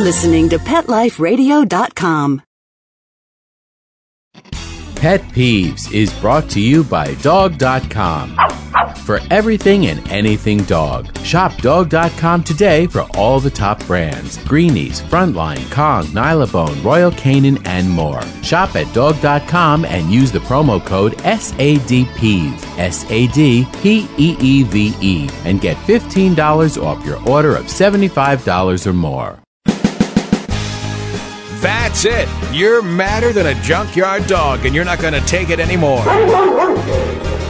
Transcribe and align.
listening 0.00 0.48
to 0.48 0.58
PetLifeRadio.com. 0.58 2.42
Pet 5.00 5.22
Peeves 5.32 5.90
is 5.94 6.12
brought 6.20 6.50
to 6.50 6.60
you 6.60 6.84
by 6.84 7.14
Dog.com. 7.22 8.36
For 9.06 9.18
everything 9.30 9.86
and 9.86 10.06
anything 10.10 10.58
dog, 10.64 11.16
shop 11.24 11.56
Dog.com 11.62 12.44
today 12.44 12.86
for 12.86 13.06
all 13.16 13.40
the 13.40 13.50
top 13.50 13.82
brands 13.86 14.36
Greenies, 14.44 15.00
Frontline, 15.00 15.70
Kong, 15.72 16.04
Nylabone, 16.08 16.84
Royal 16.84 17.10
Canin, 17.12 17.66
and 17.66 17.88
more. 17.88 18.20
Shop 18.42 18.76
at 18.76 18.92
Dog.com 18.92 19.86
and 19.86 20.12
use 20.12 20.30
the 20.30 20.38
promo 20.40 20.84
code 20.84 21.16
SADPEEVE, 21.18 22.78
S 22.78 23.10
A 23.10 23.26
D 23.28 23.66
P 23.80 24.06
E 24.18 24.36
E 24.38 24.62
V 24.64 24.94
E, 25.00 25.30
and 25.46 25.62
get 25.62 25.78
$15 25.78 26.82
off 26.82 27.06
your 27.06 27.26
order 27.26 27.56
of 27.56 27.66
$75 27.68 28.86
or 28.86 28.92
more. 28.92 29.38
That's 31.60 32.06
it. 32.06 32.26
You're 32.52 32.80
madder 32.80 33.34
than 33.34 33.46
a 33.46 33.54
junkyard 33.62 34.26
dog, 34.26 34.64
and 34.64 34.74
you're 34.74 34.84
not 34.84 34.98
going 34.98 35.12
to 35.12 35.20
take 35.26 35.50
it 35.50 35.60
anymore. 35.60 36.02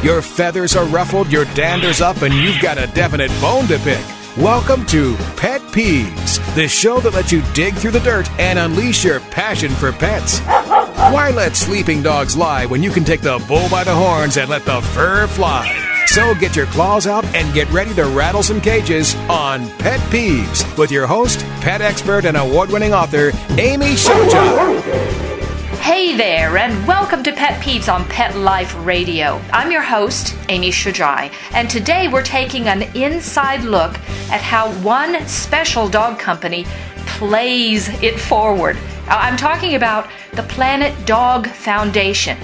Your 0.02 0.20
feathers 0.20 0.74
are 0.74 0.84
ruffled, 0.86 1.30
your 1.30 1.44
dander's 1.54 2.00
up, 2.00 2.22
and 2.22 2.34
you've 2.34 2.60
got 2.60 2.76
a 2.76 2.88
definite 2.88 3.30
bone 3.40 3.68
to 3.68 3.78
pick. 3.78 4.04
Welcome 4.36 4.84
to 4.86 5.14
Pet 5.36 5.60
Peeves, 5.72 6.38
the 6.56 6.66
show 6.66 6.98
that 7.00 7.14
lets 7.14 7.30
you 7.30 7.42
dig 7.52 7.74
through 7.74 7.92
the 7.92 8.00
dirt 8.00 8.28
and 8.40 8.58
unleash 8.58 9.04
your 9.04 9.20
passion 9.20 9.70
for 9.70 9.92
pets. 9.92 10.40
Why 10.40 11.30
let 11.34 11.54
sleeping 11.54 12.02
dogs 12.02 12.36
lie 12.36 12.66
when 12.66 12.82
you 12.82 12.90
can 12.90 13.04
take 13.04 13.20
the 13.20 13.42
bull 13.46 13.68
by 13.68 13.84
the 13.84 13.94
horns 13.94 14.38
and 14.38 14.50
let 14.50 14.64
the 14.64 14.80
fur 14.80 15.28
fly? 15.28 15.89
So 16.06 16.34
get 16.34 16.56
your 16.56 16.66
claws 16.66 17.06
out 17.06 17.24
and 17.36 17.54
get 17.54 17.70
ready 17.70 17.94
to 17.94 18.04
rattle 18.04 18.42
some 18.42 18.60
cages 18.60 19.14
on 19.28 19.68
Pet 19.78 20.00
Peeves 20.10 20.76
with 20.76 20.90
your 20.90 21.06
host, 21.06 21.40
pet 21.60 21.80
expert, 21.80 22.24
and 22.24 22.36
award 22.36 22.70
winning 22.70 22.92
author, 22.92 23.30
Amy 23.50 23.94
Shojai. 23.94 24.80
Hey 25.78 26.16
there, 26.16 26.56
and 26.56 26.86
welcome 26.86 27.22
to 27.22 27.32
Pet 27.32 27.62
Peeves 27.62 27.92
on 27.92 28.04
Pet 28.06 28.36
Life 28.36 28.74
Radio. 28.84 29.40
I'm 29.52 29.70
your 29.70 29.82
host, 29.82 30.36
Amy 30.48 30.70
Shojai, 30.70 31.32
and 31.52 31.70
today 31.70 32.08
we're 32.08 32.22
taking 32.22 32.66
an 32.66 32.82
inside 32.96 33.62
look 33.62 33.98
at 34.30 34.40
how 34.40 34.72
one 34.80 35.26
special 35.28 35.88
dog 35.88 36.18
company 36.18 36.66
plays 37.06 37.88
it 38.02 38.18
forward. 38.18 38.76
I'm 39.06 39.36
talking 39.36 39.76
about 39.76 40.10
the 40.32 40.42
Planet 40.42 41.06
Dog 41.06 41.46
Foundation. 41.48 42.36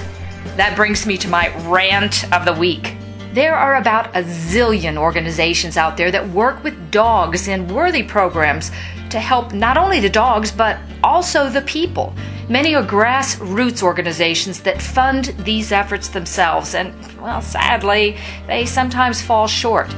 That 0.57 0.75
brings 0.77 1.05
me 1.05 1.17
to 1.19 1.29
my 1.29 1.49
rant 1.69 2.33
of 2.33 2.45
the 2.45 2.53
week. 2.53 2.97
There 3.37 3.55
are 3.55 3.77
about 3.77 4.17
a 4.17 4.23
zillion 4.23 4.97
organizations 4.97 5.77
out 5.77 5.99
there 5.99 6.11
that 6.11 6.27
work 6.31 6.65
with 6.65 6.91
dogs 6.91 7.49
in 7.49 7.69
worthy 7.69 8.03
programs 8.03 8.71
to 9.11 9.21
help 9.21 9.53
not 9.53 9.77
only 9.77 10.01
the 10.01 10.09
dogs, 10.09 10.51
but 10.51 10.79
also 11.05 11.51
the 11.51 11.61
people. 11.61 12.15
Many 12.49 12.75
are 12.75 12.83
grassroots 12.83 13.83
organizations 13.83 14.61
that 14.63 14.81
fund 14.81 15.35
these 15.41 15.71
efforts 15.71 16.09
themselves, 16.09 16.75
and, 16.75 16.95
well, 17.21 17.43
sadly, 17.43 18.17
they 18.47 18.65
sometimes 18.65 19.21
fall 19.21 19.47
short. 19.47 19.95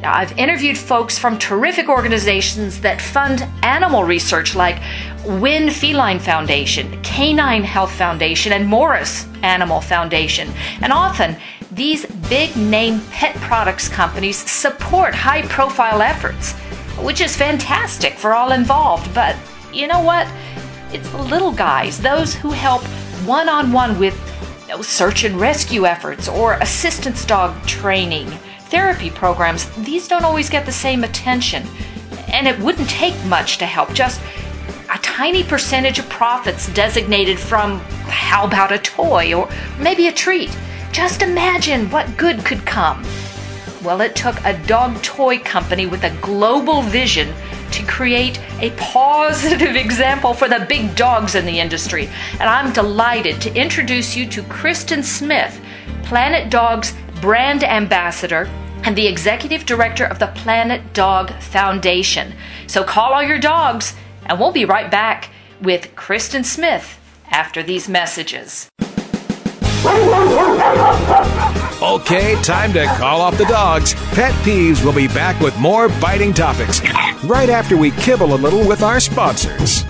Now, 0.00 0.14
I've 0.14 0.38
interviewed 0.38 0.78
folks 0.78 1.18
from 1.18 1.38
terrific 1.38 1.90
organizations 1.90 2.80
that 2.80 3.02
fund 3.02 3.46
animal 3.64 4.04
research 4.04 4.54
like 4.54 4.80
Winn 5.26 5.68
Feline 5.68 6.20
Foundation, 6.20 6.98
Canine 7.02 7.64
Health 7.64 7.92
Foundation, 7.92 8.52
and 8.54 8.66
Morris 8.66 9.26
Animal 9.42 9.82
Foundation. 9.82 10.48
And 10.80 10.90
often, 10.90 11.36
these 11.78 12.04
big 12.28 12.54
name 12.56 13.00
pet 13.12 13.36
products 13.36 13.88
companies 13.88 14.36
support 14.36 15.14
high 15.14 15.42
profile 15.42 16.02
efforts, 16.02 16.52
which 16.98 17.20
is 17.20 17.36
fantastic 17.36 18.14
for 18.14 18.34
all 18.34 18.50
involved. 18.50 19.14
But 19.14 19.36
you 19.72 19.86
know 19.86 20.02
what? 20.02 20.26
It's 20.92 21.08
the 21.10 21.22
little 21.22 21.52
guys, 21.52 22.00
those 22.00 22.34
who 22.34 22.50
help 22.50 22.82
one 23.24 23.48
on 23.48 23.70
one 23.70 23.98
with 23.98 24.16
you 24.62 24.74
know, 24.74 24.82
search 24.82 25.22
and 25.22 25.38
rescue 25.40 25.86
efforts 25.86 26.28
or 26.28 26.54
assistance 26.54 27.24
dog 27.24 27.64
training, 27.64 28.26
therapy 28.70 29.08
programs. 29.08 29.70
These 29.84 30.08
don't 30.08 30.24
always 30.24 30.50
get 30.50 30.66
the 30.66 30.72
same 30.72 31.04
attention. 31.04 31.64
And 32.32 32.48
it 32.48 32.58
wouldn't 32.58 32.90
take 32.90 33.14
much 33.26 33.58
to 33.58 33.66
help, 33.66 33.92
just 33.94 34.20
a 34.92 34.98
tiny 34.98 35.44
percentage 35.44 35.98
of 35.98 36.08
profits 36.08 36.72
designated 36.74 37.38
from 37.38 37.78
how 38.08 38.46
about 38.46 38.72
a 38.72 38.78
toy 38.78 39.32
or 39.32 39.48
maybe 39.78 40.08
a 40.08 40.12
treat. 40.12 40.50
Just 40.98 41.22
imagine 41.22 41.88
what 41.90 42.16
good 42.16 42.44
could 42.44 42.66
come. 42.66 43.04
Well, 43.84 44.00
it 44.00 44.16
took 44.16 44.36
a 44.44 44.60
dog 44.66 45.00
toy 45.00 45.38
company 45.38 45.86
with 45.86 46.02
a 46.02 46.10
global 46.20 46.82
vision 46.82 47.32
to 47.70 47.86
create 47.86 48.40
a 48.58 48.72
positive 48.72 49.76
example 49.84 50.34
for 50.34 50.48
the 50.48 50.66
big 50.68 50.96
dogs 50.96 51.36
in 51.36 51.46
the 51.46 51.60
industry. 51.60 52.08
And 52.32 52.48
I'm 52.50 52.72
delighted 52.72 53.40
to 53.42 53.54
introduce 53.54 54.16
you 54.16 54.26
to 54.26 54.42
Kristen 54.42 55.04
Smith, 55.04 55.60
Planet 56.02 56.50
Dog's 56.50 56.92
brand 57.20 57.62
ambassador 57.62 58.50
and 58.82 58.96
the 58.96 59.06
executive 59.06 59.66
director 59.66 60.04
of 60.04 60.18
the 60.18 60.32
Planet 60.34 60.94
Dog 60.94 61.30
Foundation. 61.40 62.34
So 62.66 62.82
call 62.82 63.12
all 63.12 63.22
your 63.22 63.38
dogs, 63.38 63.94
and 64.26 64.36
we'll 64.40 64.50
be 64.50 64.64
right 64.64 64.90
back 64.90 65.30
with 65.62 65.94
Kristen 65.94 66.42
Smith 66.42 66.98
after 67.30 67.62
these 67.62 67.88
messages. 67.88 68.68
Okay, 71.80 72.40
time 72.42 72.72
to 72.72 72.86
call 72.96 73.20
off 73.20 73.36
the 73.38 73.44
dogs. 73.44 73.94
Pet 74.12 74.32
Peeves 74.44 74.84
will 74.84 74.92
be 74.92 75.08
back 75.08 75.40
with 75.40 75.56
more 75.58 75.88
biting 76.00 76.32
topics 76.32 76.80
right 77.24 77.48
after 77.48 77.76
we 77.76 77.90
kibble 77.92 78.34
a 78.34 78.36
little 78.36 78.66
with 78.66 78.82
our 78.82 79.00
sponsors. 79.00 79.84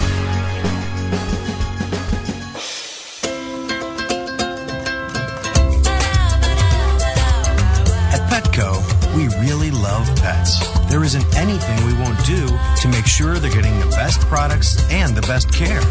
At 8.10 8.20
Petco, 8.30 9.16
we 9.16 9.28
really 9.46 9.70
love 9.70 10.06
pets. 10.16 10.58
There 10.88 11.04
isn't 11.04 11.36
anything 11.36 11.86
we 11.86 11.94
won't 11.94 12.24
do 12.24 12.46
to 12.80 12.88
make 12.88 13.06
sure 13.06 13.38
they're 13.38 13.50
getting 13.50 13.78
the 13.80 13.86
best 13.86 14.20
products 14.22 14.76
and 14.90 15.14
the 15.14 15.22
best 15.22 15.52
care. 15.52 15.82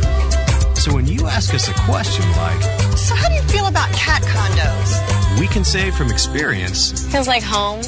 So 0.87 0.93
when 0.93 1.05
you 1.05 1.27
ask 1.27 1.53
us 1.53 1.67
a 1.67 1.73
question 1.73 2.25
like, 2.37 2.61
So, 2.97 3.13
how 3.13 3.27
do 3.27 3.35
you 3.35 3.41
feel 3.41 3.65
about 3.65 3.91
cat 3.91 4.21
condos? 4.23 5.37
we 5.37 5.45
can 5.47 5.65
say 5.65 5.91
from 5.91 6.09
experience, 6.09 7.05
Feels 7.11 7.27
like 7.27 7.43
home. 7.43 7.83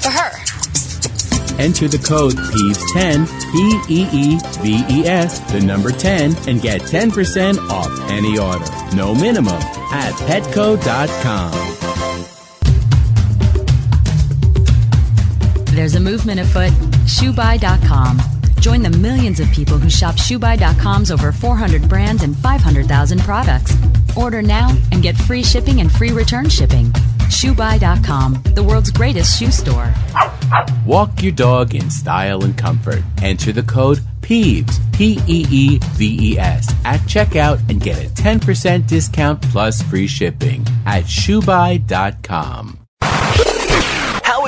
For 0.00 0.08
her. 0.08 0.30
Enter 1.62 1.88
the 1.88 1.98
code 1.98 2.32
PEEVES10, 2.32 3.26
P 3.52 3.94
E 3.94 4.08
E 4.10 4.38
V 4.62 5.02
E 5.02 5.06
S, 5.06 5.40
the 5.52 5.60
number 5.60 5.90
10, 5.90 6.34
and 6.48 6.62
get 6.62 6.80
10% 6.80 7.68
off 7.68 7.90
any 8.10 8.38
order. 8.38 8.64
No 8.96 9.14
minimum 9.14 9.60
at 9.92 10.14
petco.com. 10.24 11.52
There's 15.76 15.96
a 15.96 16.00
movement 16.00 16.40
afoot. 16.40 16.72
ShoeBuy.com. 17.04 18.39
Join 18.60 18.82
the 18.82 18.90
millions 18.90 19.40
of 19.40 19.50
people 19.52 19.78
who 19.78 19.88
shop 19.88 20.16
ShoeBuy.com's 20.16 21.10
over 21.10 21.32
400 21.32 21.88
brands 21.88 22.22
and 22.22 22.36
500,000 22.36 23.20
products. 23.20 23.74
Order 24.16 24.42
now 24.42 24.76
and 24.92 25.02
get 25.02 25.16
free 25.16 25.42
shipping 25.42 25.80
and 25.80 25.90
free 25.90 26.10
return 26.10 26.48
shipping. 26.48 26.92
ShoeBuy.com, 27.30 28.42
the 28.54 28.62
world's 28.62 28.90
greatest 28.90 29.38
shoe 29.38 29.50
store. 29.50 29.94
Walk 30.84 31.22
your 31.22 31.32
dog 31.32 31.74
in 31.74 31.90
style 31.90 32.44
and 32.44 32.56
comfort. 32.56 33.02
Enter 33.22 33.52
the 33.52 33.62
code 33.62 34.00
PEEVES, 34.20 34.78
P 34.92 35.18
E 35.26 35.46
E 35.50 35.78
V 35.94 36.32
E 36.32 36.38
S, 36.38 36.72
at 36.84 37.00
checkout 37.00 37.58
and 37.70 37.80
get 37.80 37.98
a 37.98 38.08
10% 38.10 38.86
discount 38.86 39.40
plus 39.42 39.80
free 39.82 40.06
shipping 40.06 40.66
at 40.86 41.04
shoebuy.com. 41.04 42.79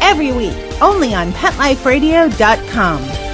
every 0.00 0.32
week, 0.32 0.56
only 0.80 1.14
on 1.14 1.32
PetLifeRadio.com. 1.32 3.28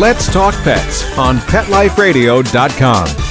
Let's 0.00 0.32
Talk 0.32 0.54
Pets 0.64 1.18
on 1.18 1.36
PetLifeRadio.com. 1.36 3.22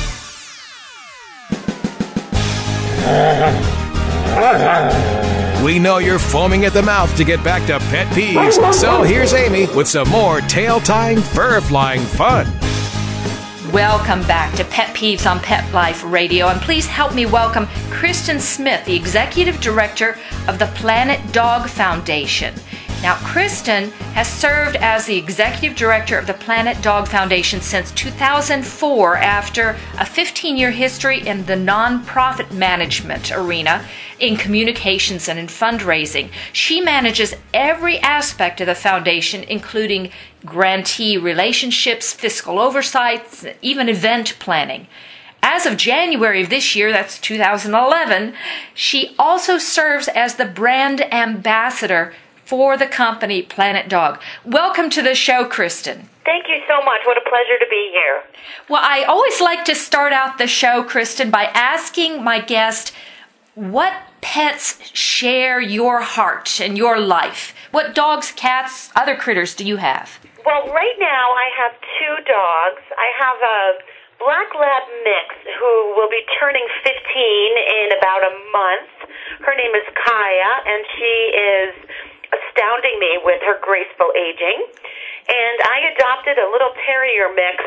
We 5.65 5.79
know 5.79 5.97
you're 5.97 6.19
foaming 6.19 6.65
at 6.65 6.73
the 6.73 6.83
mouth 6.83 7.15
to 7.17 7.23
get 7.23 7.43
back 7.43 7.65
to 7.67 7.79
pet 7.89 8.05
peeves, 8.15 8.73
so 8.73 9.01
here's 9.01 9.33
Amy 9.33 9.65
with 9.75 9.87
some 9.87 10.07
more 10.09 10.41
tail 10.41 10.79
tying, 10.79 11.19
fur 11.19 11.61
flying 11.61 12.01
fun. 12.01 12.45
Welcome 13.73 14.23
back 14.23 14.53
to 14.55 14.65
Pet 14.65 14.93
Peeves 14.93 15.25
on 15.25 15.39
Pet 15.39 15.73
Life 15.73 16.03
Radio, 16.03 16.49
and 16.49 16.59
please 16.59 16.85
help 16.85 17.15
me 17.15 17.25
welcome 17.25 17.67
Kristen 17.89 18.37
Smith, 18.37 18.83
the 18.83 18.97
Executive 18.97 19.61
Director 19.61 20.19
of 20.49 20.59
the 20.59 20.65
Planet 20.75 21.21
Dog 21.31 21.69
Foundation. 21.69 22.53
Now, 23.01 23.15
Kristen 23.23 23.89
has 24.13 24.27
served 24.27 24.75
as 24.75 25.05
the 25.05 25.17
executive 25.17 25.77
director 25.77 26.19
of 26.19 26.27
the 26.27 26.33
Planet 26.33 26.81
Dog 26.83 27.07
Foundation 27.07 27.61
since 27.61 27.91
2004 27.93 29.15
after 29.15 29.77
a 29.97 30.05
15 30.05 30.57
year 30.57 30.71
history 30.71 31.25
in 31.25 31.45
the 31.45 31.55
nonprofit 31.55 32.51
management 32.51 33.31
arena 33.31 33.83
in 34.19 34.35
communications 34.35 35.29
and 35.29 35.39
in 35.39 35.47
fundraising. 35.47 36.29
She 36.53 36.79
manages 36.79 37.33
every 37.53 37.97
aspect 37.99 38.61
of 38.61 38.67
the 38.67 38.75
foundation, 38.75 39.43
including 39.45 40.11
grantee 40.45 41.17
relationships, 41.17 42.13
fiscal 42.13 42.59
oversight, 42.59 43.57
even 43.61 43.89
event 43.89 44.37
planning. 44.39 44.87
As 45.43 45.65
of 45.65 45.77
January 45.77 46.43
of 46.43 46.49
this 46.49 46.75
year, 46.75 46.91
that's 46.91 47.19
2011, 47.19 48.33
she 48.73 49.15
also 49.17 49.57
serves 49.57 50.07
as 50.07 50.35
the 50.35 50.45
brand 50.45 51.01
ambassador 51.13 52.13
for 52.45 52.77
the 52.77 52.85
company 52.85 53.41
Planet 53.41 53.89
Dog. 53.89 54.21
Welcome 54.45 54.89
to 54.91 55.01
the 55.01 55.15
show, 55.15 55.45
Kristen. 55.45 56.09
Thank 56.25 56.47
you 56.47 56.61
so 56.67 56.83
much. 56.83 57.01
What 57.05 57.17
a 57.17 57.21
pleasure 57.21 57.57
to 57.59 57.65
be 57.69 57.89
here. 57.91 58.23
Well, 58.69 58.81
I 58.83 59.03
always 59.03 59.41
like 59.41 59.65
to 59.65 59.75
start 59.75 60.13
out 60.13 60.37
the 60.37 60.47
show, 60.47 60.83
Kristen, 60.83 61.31
by 61.31 61.45
asking 61.45 62.23
my 62.23 62.39
guest 62.39 62.93
what 63.55 63.93
pets 64.21 64.79
share 64.93 65.59
your 65.59 66.01
heart 66.01 66.61
and 66.61 66.77
your 66.77 66.99
life? 66.99 67.53
What 67.71 67.95
dogs, 67.95 68.31
cats, 68.31 68.89
other 68.95 69.15
critters 69.15 69.55
do 69.55 69.65
you 69.65 69.77
have? 69.77 70.19
Well, 70.41 70.73
right 70.73 70.97
now 70.97 71.37
I 71.37 71.53
have 71.53 71.73
two 71.77 72.15
dogs. 72.25 72.81
I 72.97 73.07
have 73.13 73.37
a 73.45 73.61
black 74.17 74.49
lab 74.57 74.83
mix 75.05 75.37
who 75.61 75.93
will 75.93 76.09
be 76.09 76.25
turning 76.41 76.65
15 76.81 76.89
in 76.89 77.87
about 77.93 78.25
a 78.25 78.33
month. 78.49 78.89
Her 79.45 79.53
name 79.53 79.69
is 79.77 79.85
Kaya, 79.93 80.53
and 80.65 80.81
she 80.97 81.13
is 81.29 81.71
astounding 82.33 82.97
me 82.97 83.21
with 83.21 83.37
her 83.45 83.61
graceful 83.61 84.09
aging. 84.17 84.65
And 85.29 85.57
I 85.61 85.93
adopted 85.93 86.41
a 86.41 86.49
little 86.49 86.73
terrier 86.89 87.29
mix, 87.37 87.61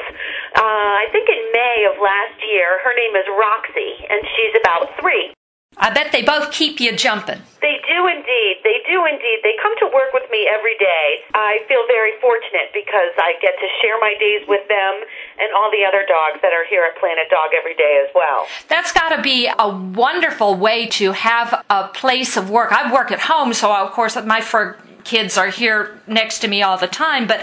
uh, 0.59 0.93
I 0.99 1.07
think 1.15 1.31
in 1.31 1.43
May 1.55 1.87
of 1.95 2.03
last 2.03 2.43
year. 2.43 2.83
Her 2.83 2.95
name 2.99 3.15
is 3.15 3.27
Roxy, 3.39 4.03
and 4.11 4.19
she's 4.35 4.55
about 4.59 4.91
three. 4.99 5.31
I 5.77 5.91
bet 5.91 6.13
they 6.13 6.23
both 6.23 6.53
keep 6.53 6.81
you 6.81 6.95
jumping. 6.97 7.41
They 7.61 7.81
do 7.89 8.07
indeed. 8.07 8.61
They 8.63 8.79
do 8.87 9.05
indeed. 9.07 9.41
They 9.43 9.57
come 9.61 9.75
to 9.81 9.87
work 9.87 10.13
with 10.13 10.31
me 10.31 10.47
every 10.47 10.77
day. 10.79 11.25
I 11.35 11.65
feel 11.67 11.83
very 11.89 12.13
fortunate 12.21 12.71
because 12.73 13.13
I 13.17 13.35
get 13.41 13.55
to 13.59 13.69
share 13.83 13.99
my 14.01 14.15
days 14.21 14.47
with 14.47 14.67
them 14.69 14.93
and 15.41 15.49
all 15.57 15.71
the 15.71 15.85
other 15.85 16.05
dogs 16.07 16.41
that 16.43 16.53
are 16.53 16.65
here 16.69 16.85
at 16.85 16.99
Planet 17.01 17.29
Dog 17.31 17.51
every 17.57 17.75
day 17.75 18.05
as 18.07 18.11
well. 18.15 18.47
That's 18.69 18.93
got 18.93 19.17
to 19.17 19.23
be 19.23 19.49
a 19.59 19.69
wonderful 19.69 20.55
way 20.57 20.87
to 21.01 21.13
have 21.13 21.65
a 21.71 21.89
place 21.89 22.37
of 22.37 22.51
work. 22.51 22.73
I 22.73 22.93
work 22.93 23.11
at 23.11 23.21
home, 23.21 23.53
so 23.55 23.75
of 23.75 23.93
course 23.93 24.17
my 24.25 24.41
fur 24.41 24.77
kids 25.05 25.37
are 25.37 25.49
here 25.49 26.01
next 26.07 26.39
to 26.41 26.49
me 26.49 26.63
all 26.63 26.79
the 26.79 26.87
time, 26.87 27.27
but 27.27 27.41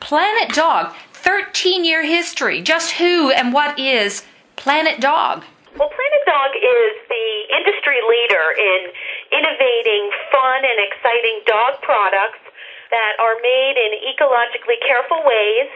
Planet 0.00 0.54
Dog, 0.54 0.92
13 1.12 1.84
year 1.84 2.04
history. 2.04 2.60
Just 2.60 2.92
who 2.92 3.30
and 3.30 3.52
what 3.52 3.78
is 3.78 4.24
Planet 4.56 5.00
Dog? 5.00 5.44
Well, 5.74 5.90
Planet 5.90 6.22
Dog 6.22 6.54
is 6.54 6.94
the 7.10 7.28
industry 7.50 7.98
leader 8.06 8.46
in 8.54 8.80
innovating 9.34 10.06
fun 10.30 10.62
and 10.62 10.78
exciting 10.78 11.42
dog 11.50 11.82
products 11.82 12.38
that 12.94 13.18
are 13.18 13.34
made 13.42 13.74
in 13.74 13.90
ecologically 14.06 14.78
careful 14.86 15.18
ways. 15.26 15.66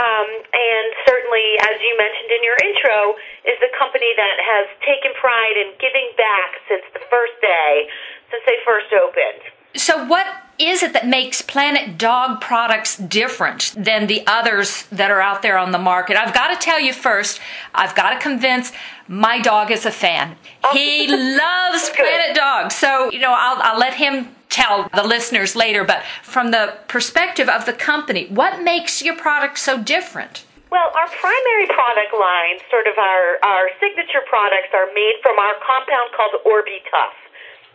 Um, 0.00 0.28
and 0.56 0.86
certainly, 1.04 1.60
as 1.68 1.76
you 1.84 1.92
mentioned 2.00 2.32
in 2.32 2.40
your 2.40 2.56
intro, 2.64 3.20
is 3.44 3.60
the 3.60 3.68
company 3.76 4.08
that 4.16 4.36
has 4.40 4.72
taken 4.88 5.12
pride 5.20 5.60
in 5.60 5.76
giving 5.76 6.08
back 6.16 6.56
since 6.64 6.88
the 6.96 7.04
first 7.12 7.36
day, 7.44 7.92
since 8.32 8.40
they 8.48 8.56
first 8.64 8.88
opened. 8.96 9.44
So, 9.76 10.00
what 10.08 10.24
is 10.68 10.82
it 10.82 10.92
that 10.92 11.06
makes 11.06 11.42
Planet 11.42 11.98
Dog 11.98 12.40
products 12.40 12.96
different 12.96 13.74
than 13.76 14.06
the 14.06 14.22
others 14.26 14.84
that 14.92 15.10
are 15.10 15.20
out 15.20 15.42
there 15.42 15.58
on 15.58 15.72
the 15.72 15.78
market? 15.78 16.16
I've 16.16 16.34
got 16.34 16.48
to 16.48 16.56
tell 16.56 16.80
you 16.80 16.92
first, 16.92 17.40
I've 17.74 17.94
got 17.94 18.10
to 18.14 18.18
convince 18.18 18.72
my 19.08 19.40
dog 19.40 19.70
is 19.70 19.86
a 19.86 19.90
fan. 19.90 20.36
He 20.72 21.06
loves 21.36 21.90
Planet 21.90 22.36
Dog. 22.36 22.72
So, 22.72 23.10
you 23.12 23.18
know, 23.18 23.34
I'll, 23.36 23.60
I'll 23.62 23.78
let 23.78 23.94
him 23.94 24.34
tell 24.48 24.88
the 24.94 25.02
listeners 25.02 25.56
later, 25.56 25.84
but 25.84 26.02
from 26.22 26.50
the 26.50 26.76
perspective 26.88 27.48
of 27.48 27.64
the 27.66 27.72
company, 27.72 28.26
what 28.28 28.62
makes 28.62 29.02
your 29.02 29.16
product 29.16 29.58
so 29.58 29.82
different? 29.82 30.44
Well, 30.70 30.88
our 30.96 31.08
primary 31.08 31.68
product 31.68 32.12
line, 32.16 32.56
sort 32.70 32.86
of 32.86 32.96
our, 32.96 33.36
our 33.44 33.68
signature 33.80 34.24
products, 34.28 34.72
are 34.72 34.88
made 34.94 35.20
from 35.22 35.38
our 35.38 35.52
compound 35.60 36.08
called 36.16 36.40
Orbee-Tuff. 36.44 37.12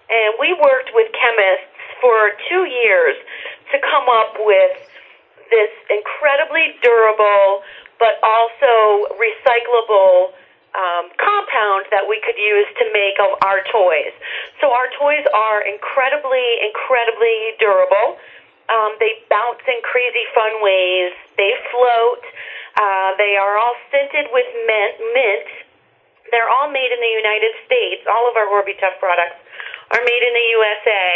And 0.09 0.33
we 0.39 0.53
worked 0.57 0.89
with 0.93 1.11
chemists 1.13 1.76
for 2.01 2.31
two 2.49 2.65
years 2.65 3.15
to 3.71 3.79
come 3.79 4.07
up 4.09 4.35
with 4.39 4.77
this 5.49 5.71
incredibly 5.89 6.75
durable 6.83 7.63
but 7.99 8.21
also 8.21 9.09
recyclable 9.17 10.33
um, 10.77 11.09
compound 11.17 11.89
that 11.89 12.05
we 12.05 12.21
could 12.21 12.37
use 12.37 12.69
to 12.77 12.85
make 12.93 13.17
our 13.17 13.65
toys. 13.73 14.13
So 14.61 14.69
our 14.69 14.89
toys 14.93 15.25
are 15.33 15.65
incredibly, 15.65 16.61
incredibly 16.61 17.57
durable. 17.57 18.21
Um, 18.69 18.93
they 19.01 19.17
bounce 19.29 19.63
in 19.65 19.81
crazy 19.81 20.25
fun 20.37 20.61
ways. 20.61 21.17
They 21.37 21.57
float. 21.73 22.21
Uh, 22.77 23.17
they 23.17 23.33
are 23.41 23.57
all 23.57 23.73
scented 23.89 24.29
with 24.29 24.45
mint. 24.69 24.95
mint. 25.17 25.49
They're 26.29 26.51
all 26.51 26.69
made 26.69 26.91
in 26.93 26.99
the 27.01 27.13
United 27.25 27.57
States. 27.65 28.05
All 28.05 28.29
of 28.29 28.35
our 28.37 28.45
Orbee-Tuff 28.45 28.99
products 28.99 29.39
are 29.91 30.03
made 30.03 30.23
in 30.23 30.33
the 30.33 30.47
USA. 30.59 31.07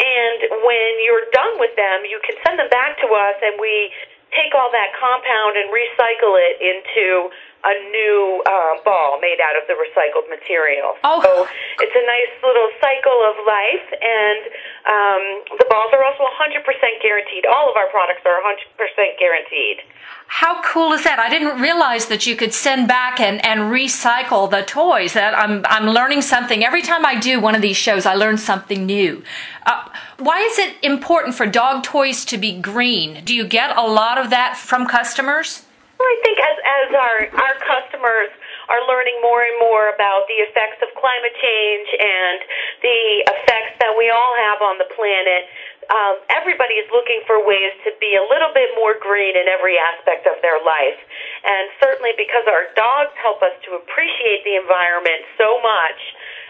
And 0.00 0.38
when 0.64 0.90
you're 1.04 1.28
done 1.32 1.56
with 1.60 1.74
them, 1.76 2.04
you 2.04 2.20
can 2.24 2.36
send 2.44 2.58
them 2.58 2.68
back 2.68 3.00
to 3.00 3.08
us, 3.08 3.36
and 3.40 3.56
we 3.60 3.92
take 4.36 4.54
all 4.54 4.70
that 4.70 4.94
compound 4.94 5.58
and 5.58 5.66
recycle 5.74 6.38
it 6.38 6.56
into 6.62 7.30
a 7.64 7.74
new 7.92 8.42
uh, 8.46 8.80
ball 8.84 9.20
made 9.20 9.38
out 9.40 9.56
of 9.56 9.68
the 9.68 9.76
recycled 9.76 10.28
material. 10.32 10.96
Oh. 11.04 11.20
So 11.20 11.44
it's 11.80 11.96
a 11.96 12.04
nice 12.08 12.32
little 12.40 12.70
cycle 12.80 13.20
of 13.28 13.36
life, 13.44 13.86
and 14.00 14.40
um, 14.88 15.22
the 15.60 15.66
balls 15.68 15.92
are 15.92 16.04
also 16.04 16.24
100% 16.24 16.64
guaranteed. 17.02 17.44
All 17.44 17.68
of 17.68 17.76
our 17.76 17.88
products 17.92 18.24
are 18.24 18.40
100% 18.40 19.18
guaranteed. 19.18 19.84
How 20.30 20.62
cool 20.62 20.92
is 20.92 21.02
that? 21.04 21.18
I 21.18 21.28
didn't 21.28 21.60
realize 21.60 22.06
that 22.06 22.24
you 22.24 22.36
could 22.36 22.54
send 22.54 22.86
back 22.86 23.18
and, 23.18 23.44
and 23.44 23.62
recycle 23.62 24.48
the 24.48 24.62
toys. 24.62 25.12
That 25.12 25.36
I'm 25.36 25.66
I'm 25.66 25.86
learning 25.86 26.22
something 26.22 26.64
every 26.64 26.82
time 26.82 27.04
I 27.04 27.18
do 27.18 27.40
one 27.40 27.56
of 27.56 27.62
these 27.62 27.76
shows. 27.76 28.06
I 28.06 28.14
learn 28.14 28.38
something 28.38 28.86
new. 28.86 29.24
Uh, 29.66 29.88
why 30.18 30.40
is 30.40 30.56
it 30.56 30.76
important 30.82 31.34
for 31.34 31.46
dog 31.46 31.82
toys 31.82 32.24
to 32.26 32.38
be 32.38 32.58
green? 32.60 33.24
Do 33.24 33.34
you 33.34 33.44
get 33.44 33.76
a 33.76 33.82
lot 33.82 34.18
of 34.18 34.30
that 34.30 34.56
from 34.56 34.86
customers? 34.86 35.64
Well, 36.00 36.08
I 36.08 36.18
think 36.24 36.38
as 36.40 36.56
as 36.64 36.88
our 36.96 37.18
our 37.44 37.56
customers 37.60 38.32
are 38.72 38.80
learning 38.88 39.20
more 39.20 39.44
and 39.44 39.52
more 39.60 39.92
about 39.92 40.24
the 40.32 40.40
effects 40.48 40.80
of 40.80 40.88
climate 40.96 41.36
change 41.36 41.88
and 41.92 42.38
the 42.80 43.00
effects 43.28 43.76
that 43.84 43.92
we 44.00 44.08
all 44.08 44.32
have 44.48 44.64
on 44.64 44.80
the 44.80 44.88
planet, 44.96 45.44
um, 45.92 46.24
everybody 46.32 46.80
is 46.80 46.88
looking 46.88 47.20
for 47.28 47.44
ways 47.44 47.76
to 47.84 47.92
be 48.00 48.16
a 48.16 48.24
little 48.32 48.48
bit 48.56 48.72
more 48.80 48.96
green 48.96 49.36
in 49.36 49.44
every 49.44 49.76
aspect 49.76 50.24
of 50.24 50.40
their 50.40 50.56
life. 50.64 50.96
And 51.44 51.68
certainly 51.76 52.16
because 52.16 52.48
our 52.48 52.72
dogs 52.72 53.12
help 53.20 53.44
us 53.44 53.52
to 53.68 53.76
appreciate 53.76 54.40
the 54.48 54.56
environment 54.56 55.20
so 55.36 55.60
much, 55.60 56.00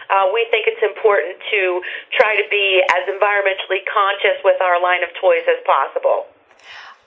uh, 0.07 0.31
we 0.31 0.47
think 0.47 0.71
it's 0.71 0.79
important 0.79 1.35
to 1.51 1.83
try 2.15 2.39
to 2.39 2.47
be 2.47 2.79
as 2.87 3.03
environmentally 3.03 3.83
conscious 3.83 4.39
with 4.47 4.63
our 4.63 4.79
line 4.79 5.03
of 5.03 5.11
toys 5.19 5.43
as 5.43 5.59
possible. 5.67 6.31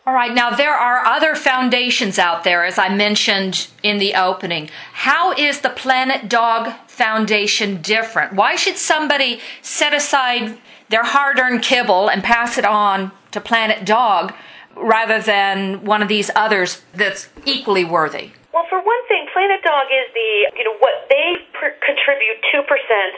All 0.07 0.13
right, 0.13 0.35
now 0.35 0.51
there 0.51 0.75
are 0.75 1.07
other 1.07 1.35
foundations 1.35 2.19
out 2.19 2.45
there, 2.45 2.63
as 2.63 2.77
I 2.77 2.95
mentioned 2.95 3.69
in 3.83 3.97
the 3.97 4.15
opening. 4.15 4.69
How 4.93 5.33
is 5.33 5.63
the 5.63 5.71
Planet 5.71 6.29
Dog 6.29 6.75
foundation 6.87 7.81
different? 7.81 8.35
Why 8.35 8.55
should 8.55 8.77
somebody 8.77 9.41
set 9.63 9.95
aside 9.95 10.59
their 10.91 11.05
hard 11.05 11.39
earned 11.39 11.63
kibble 11.63 12.11
and 12.11 12.23
pass 12.23 12.59
it 12.59 12.67
on 12.67 13.13
to 13.31 13.41
Planet 13.41 13.87
Dog 13.87 14.35
rather 14.77 15.23
than 15.23 15.87
one 15.87 16.03
of 16.03 16.09
these 16.09 16.31
others 16.37 16.83
that's 16.93 17.31
equally 17.47 17.87
worthy? 17.87 18.33
Well, 18.53 18.69
for 18.69 18.85
one 18.85 19.03
thing, 19.09 19.25
Planet 19.33 19.65
Dog 19.65 19.89
is 19.89 20.07
the, 20.13 20.53
you 20.61 20.65
know, 20.69 20.77
what 20.85 21.09
they 21.09 21.43
contribute 21.81 22.39
2% 22.53 22.61